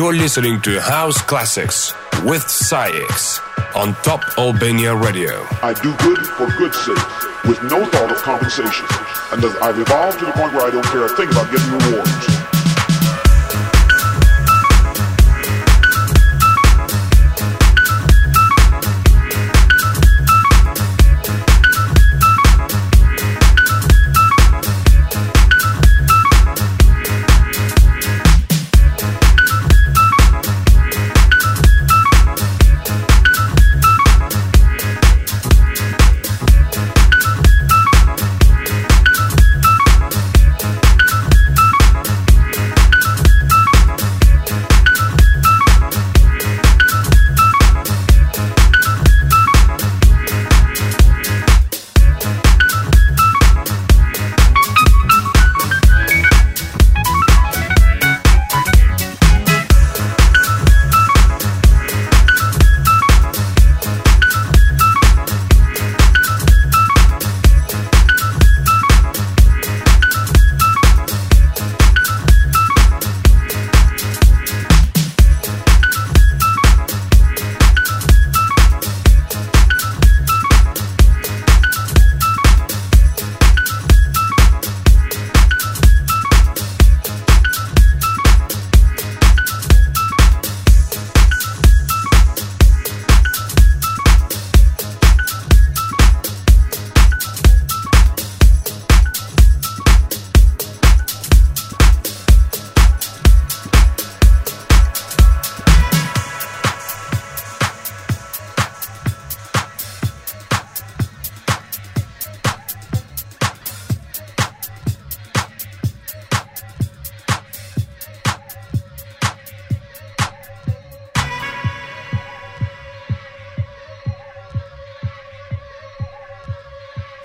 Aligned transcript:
You're 0.00 0.14
listening 0.14 0.62
to 0.62 0.80
House 0.80 1.20
Classics 1.20 1.92
with 2.24 2.48
SAIX 2.48 3.38
on 3.76 3.92
Top 3.96 4.22
Albania 4.38 4.96
Radio. 4.96 5.44
I 5.62 5.74
do 5.74 5.94
good 5.98 6.26
for 6.26 6.46
good's 6.56 6.78
sake, 6.86 7.44
with 7.44 7.62
no 7.64 7.84
thought 7.84 8.10
of 8.10 8.16
compensation. 8.16 8.86
And 9.30 9.44
I've 9.62 9.78
evolved 9.78 10.18
to 10.20 10.24
the 10.24 10.32
point 10.32 10.54
where 10.54 10.66
I 10.66 10.70
don't 10.70 10.86
care 10.86 11.04
a 11.04 11.08
thing 11.10 11.28
about 11.28 11.52
getting 11.52 11.70
rewards. 11.92 12.49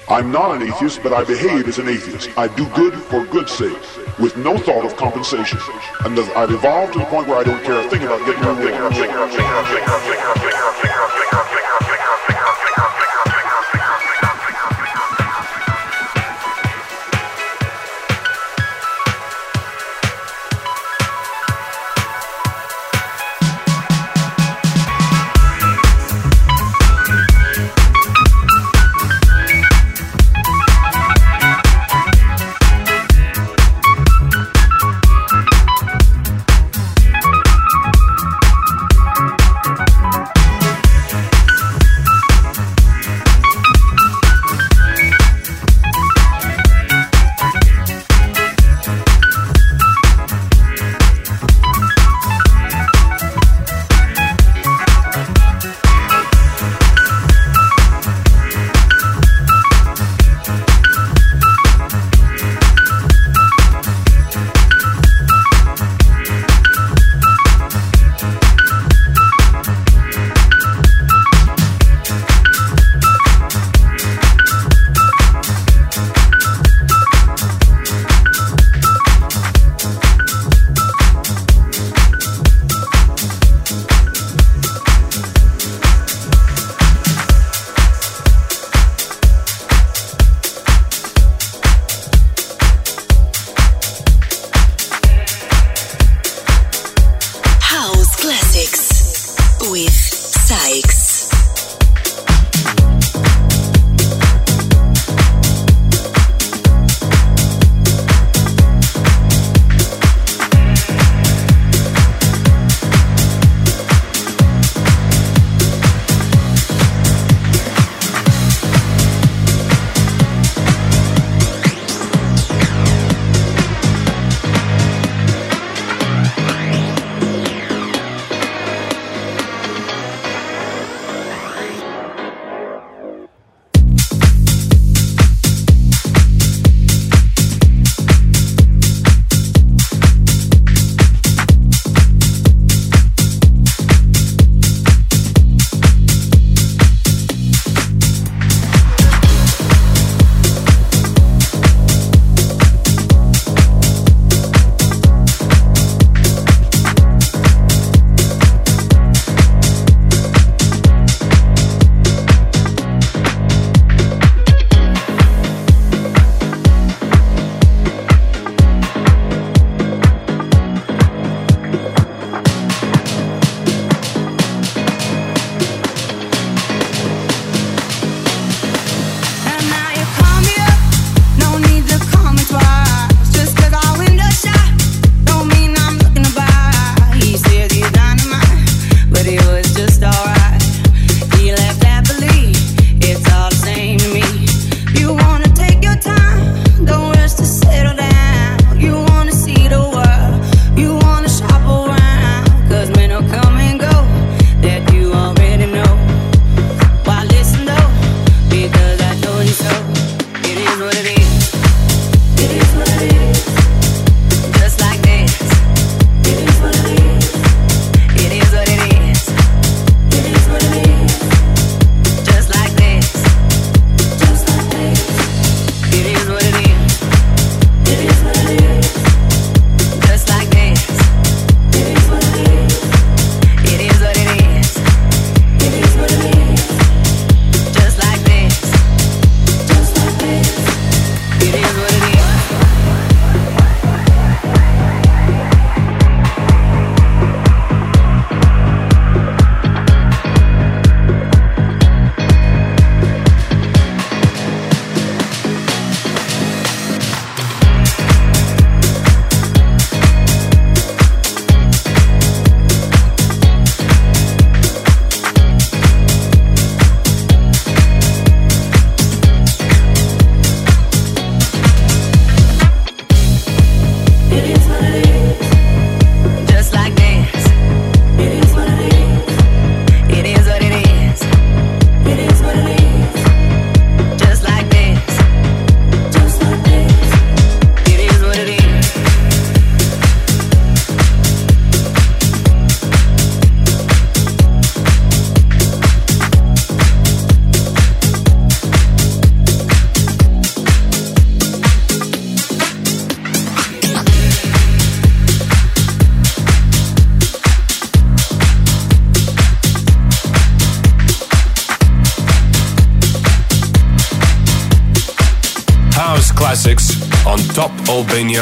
I'm 0.08 0.32
not 0.32 0.56
an 0.56 0.62
atheist, 0.62 1.02
but 1.02 1.14
I 1.14 1.24
behave 1.24 1.68
as 1.68 1.80
an 1.80 1.90
atheist. 1.90 2.30
I 2.38 2.48
do 2.48 2.68
good 2.76 2.94
for 2.94 3.26
good's 3.26 3.52
sake, 3.52 3.76
with 4.20 4.38
no 4.38 4.56
thought 4.56 4.86
of 4.86 4.96
compensation. 4.96 5.58
And 6.04 6.20
I've 6.20 6.52
evolved 6.52 6.94
to 6.94 7.00
the 7.00 7.06
point 7.06 7.28
where 7.28 7.40
I 7.40 7.44
don't 7.44 7.64
care 7.64 7.80
a 7.80 7.90
thing 7.90 8.04
about 8.04 8.24
getting. 8.24 8.46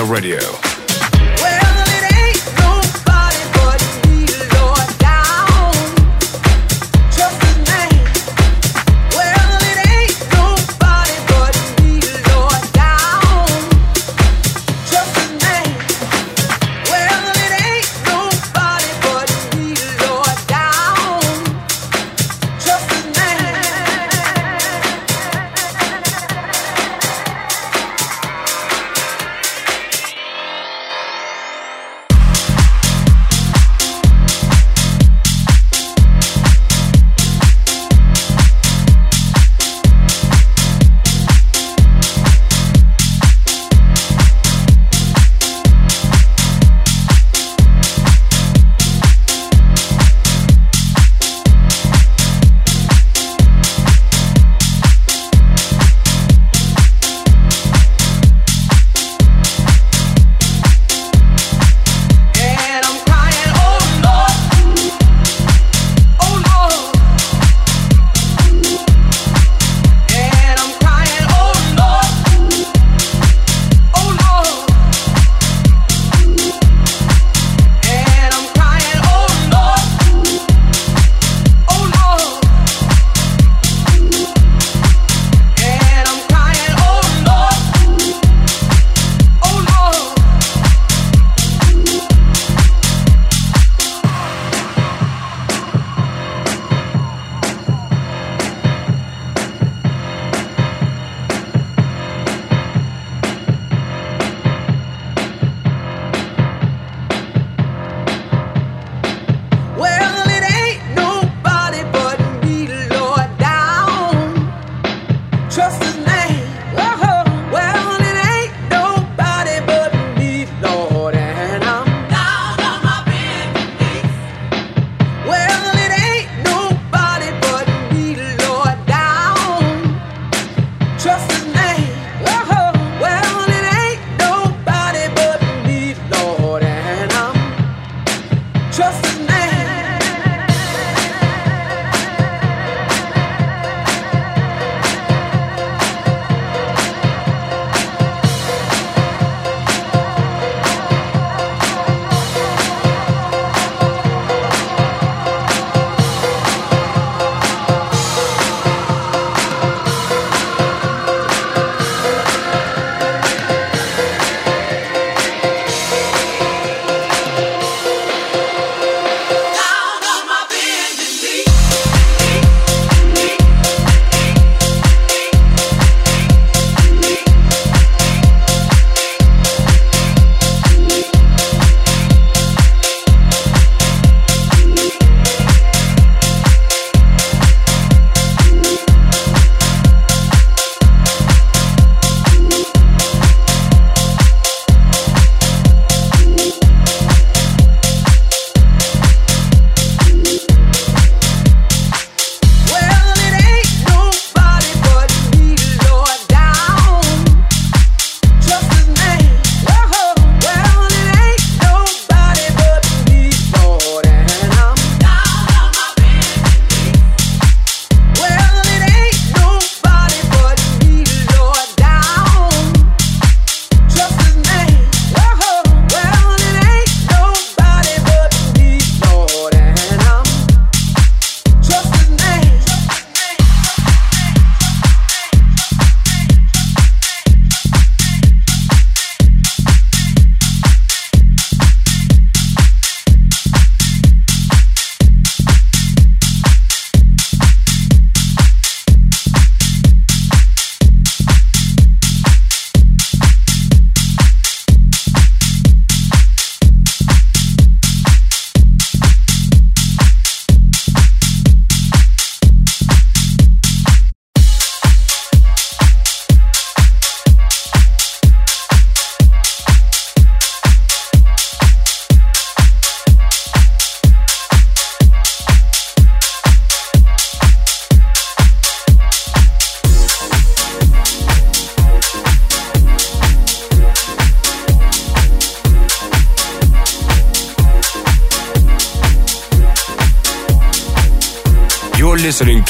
Radio. 0.02 0.63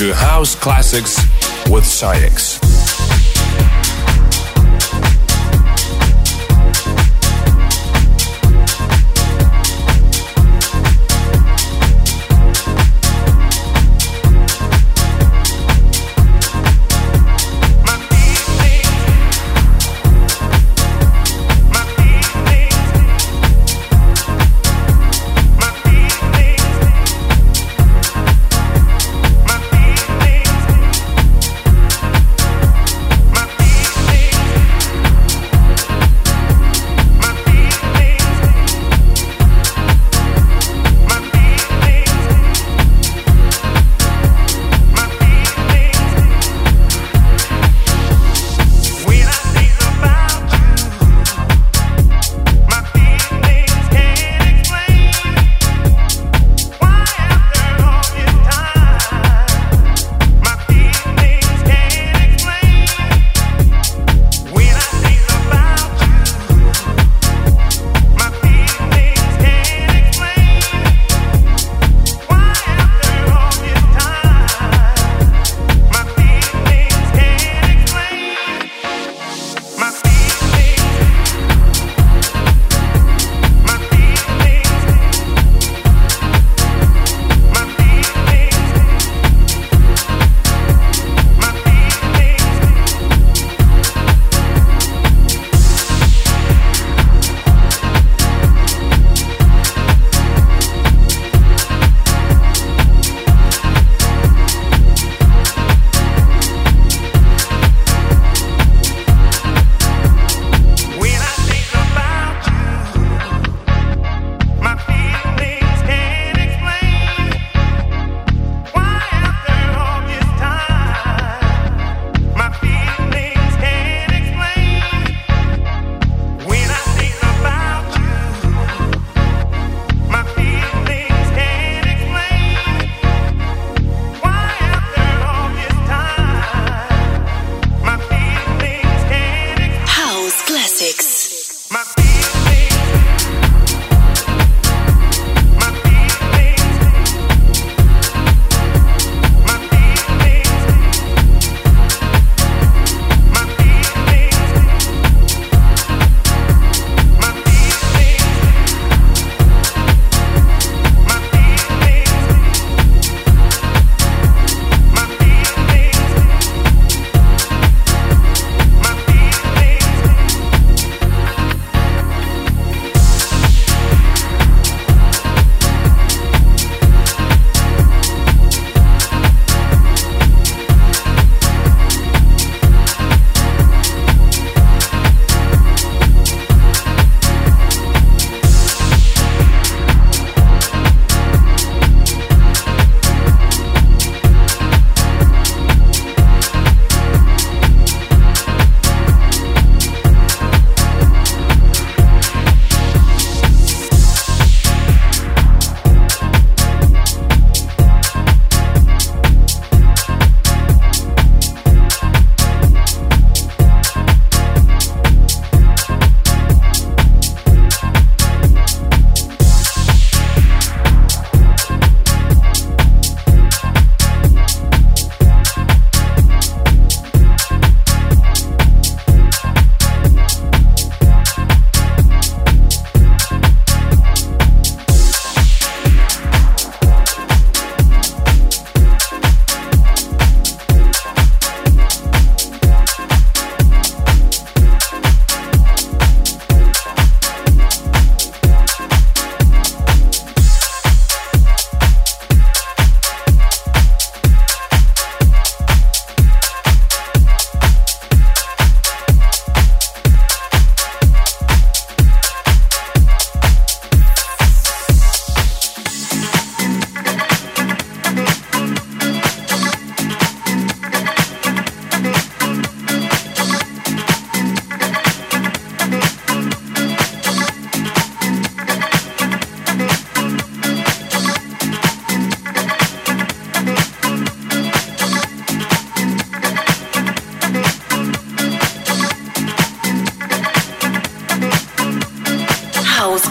To 0.04 0.14
House 0.14 0.54
Classics 0.54 1.18
with 1.70 1.86
SAIX. 1.86 2.53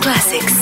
Listening 0.00 0.61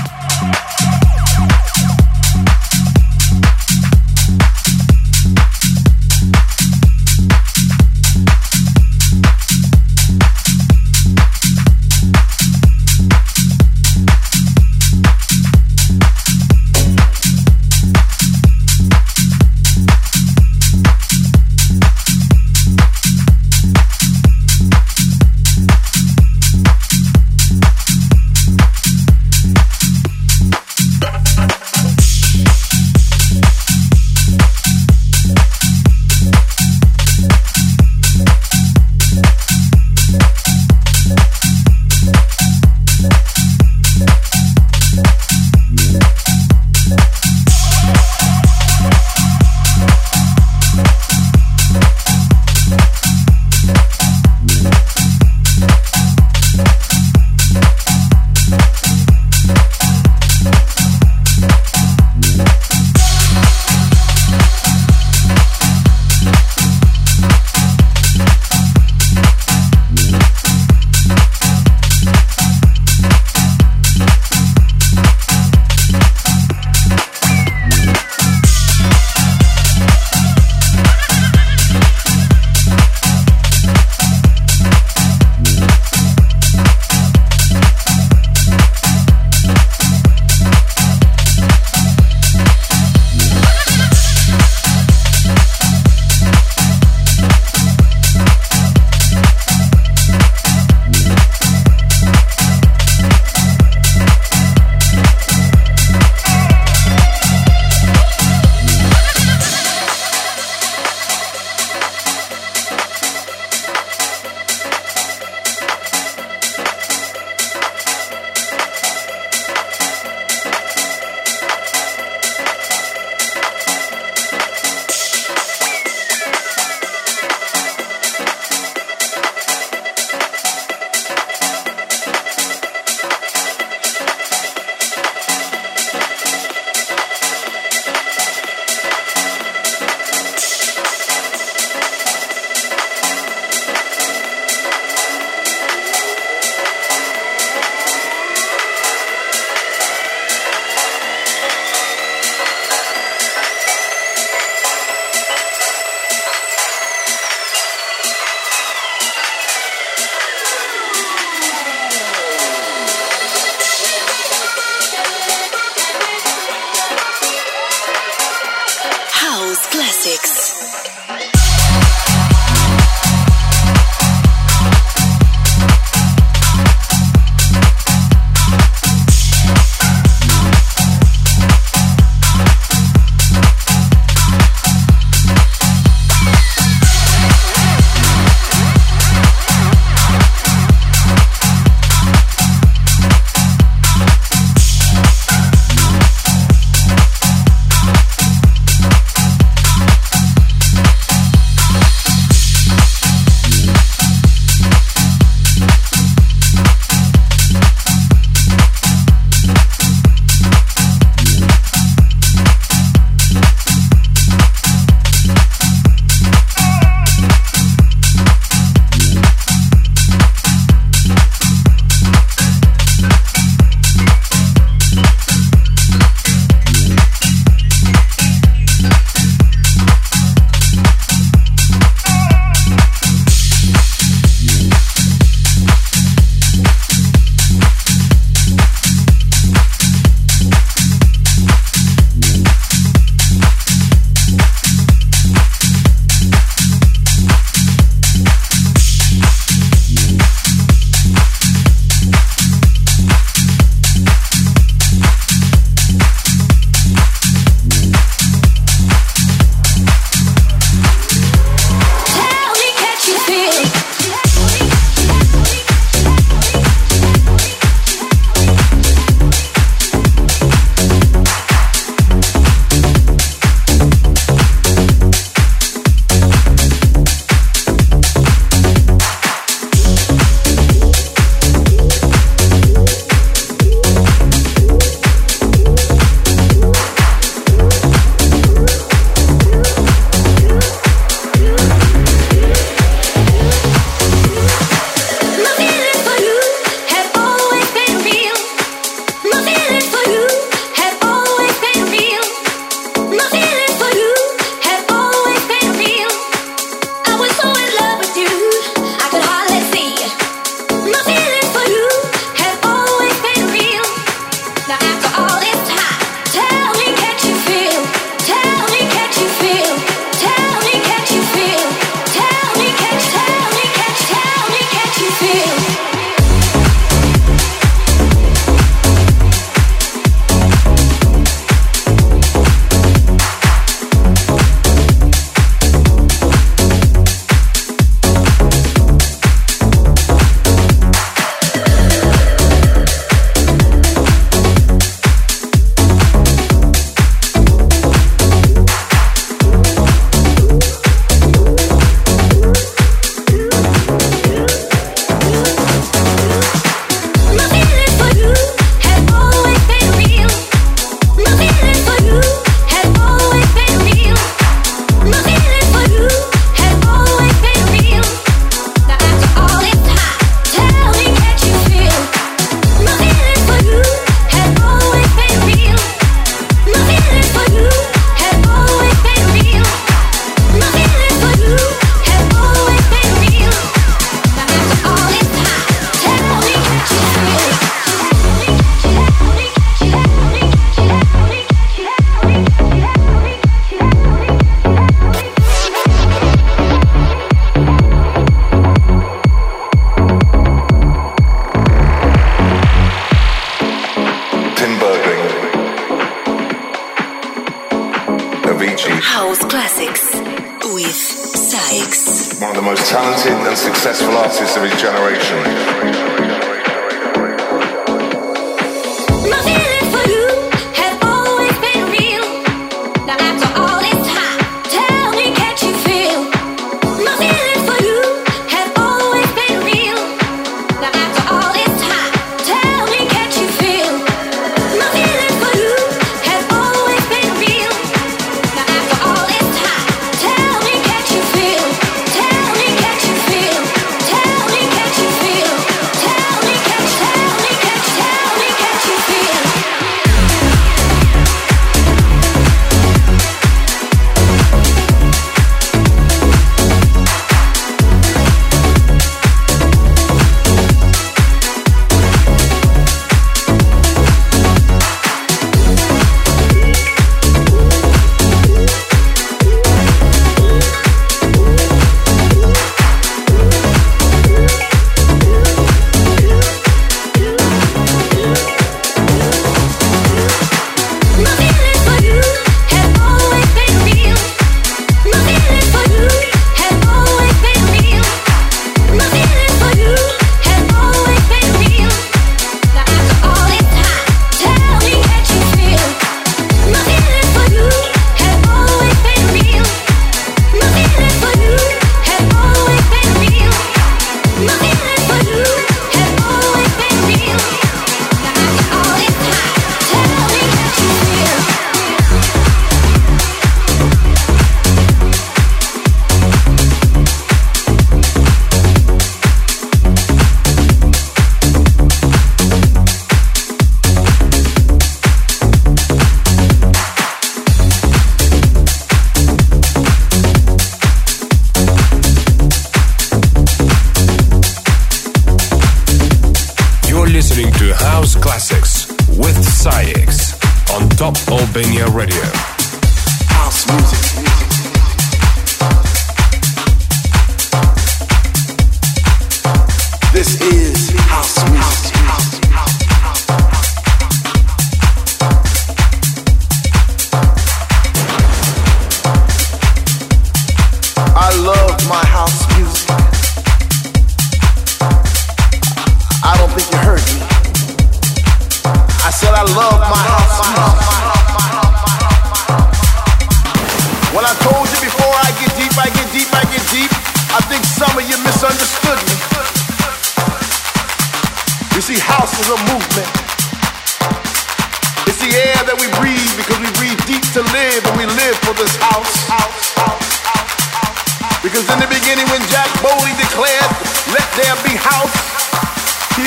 generationally. 415.19 416.10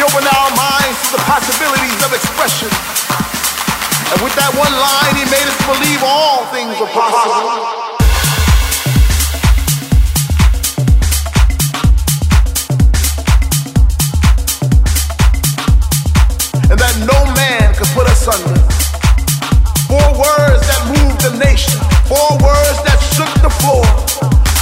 He 0.05 0.13
opened 0.13 0.27
our 0.27 0.51
minds 0.57 0.99
to 1.07 1.17
the 1.17 1.23
possibilities 1.25 2.05
of 2.05 2.13
expression. 2.13 2.69
And 4.13 4.21
with 4.21 4.35
that 4.37 4.53
one 4.53 4.73
line, 4.75 5.15
he 5.17 5.25
made 5.33 5.47
us 5.49 5.57
believe 5.65 6.03
all 6.05 6.45
things 6.53 6.77
are 6.81 6.91
possible. 6.93 7.81
and 16.65 16.81
that 16.81 16.97
no 17.07 17.21
man 17.37 17.75
could 17.75 17.89
put 17.93 18.09
us 18.09 18.27
under. 18.27 18.57
Four 19.87 20.09
words 20.17 20.65
that 20.67 20.81
moved 20.89 21.21
the 21.21 21.37
nation, 21.39 21.79
four 22.09 22.33
words 22.41 22.79
that 22.89 22.99
shook 23.15 23.31
the 23.45 23.53
floor, 23.61 23.85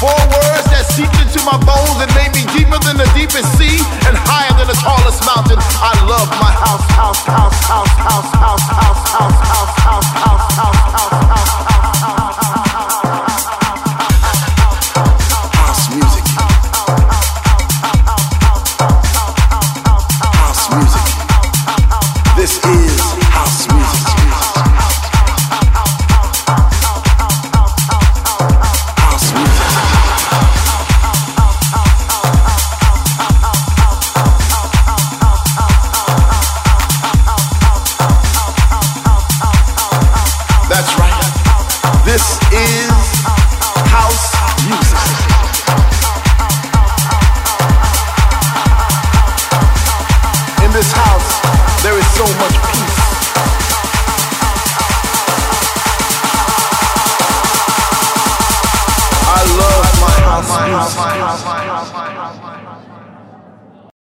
four 0.03 0.19
words 0.35 0.67
that 0.75 0.83
seeped 0.91 1.15
into 1.23 1.39
my 1.47 1.55
bones 1.63 2.03
and 2.03 2.11
made 2.19 2.35
me 2.35 2.43
deeper 2.51 2.75
than 2.83 2.99
the 2.99 3.07
deepest 3.15 3.47
sea 3.55 3.79
and 4.11 4.19
higher 4.19 4.51
than 4.59 4.67
the 4.67 4.75
tallest 4.83 5.23
mountain. 5.23 5.63
I 5.79 5.95
love 6.11 6.27
my 6.43 6.51
house, 6.51 6.83
house, 6.99 7.23
house, 7.23 7.55
house, 7.71 7.95
house, 8.03 8.31
house, 8.35 8.67
house, 8.67 8.99
house, 9.15 9.39
house, 9.47 9.71
house, 9.79 10.11
house, 10.19 10.43
house, 10.59 10.75
house, 10.75 11.15
house, 11.15 11.31
house 11.31 12.92